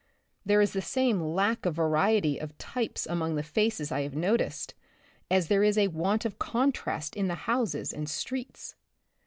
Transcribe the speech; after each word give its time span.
There 0.43 0.61
is 0.61 0.73
the 0.73 0.81
same 0.81 1.21
lack 1.21 1.63
of 1.63 1.75
vari 1.75 2.17
ety 2.17 2.39
of 2.39 2.57
types 2.57 3.05
among 3.05 3.35
the 3.35 3.43
faces 3.43 3.91
I 3.91 4.01
have 4.01 4.15
noticed, 4.15 4.73
as 5.29 5.47
there 5.47 5.61
is 5.61 5.77
a 5.77 5.89
want 5.89 6.25
of 6.25 6.39
contrast 6.39 7.15
in 7.15 7.27
the 7.27 7.35
houses 7.45 7.93
and 7.93 8.09
streets. 8.09 8.73